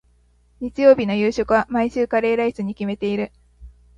[0.61, 3.31] 日曜日の夕食は、毎週カレーライスに決めている。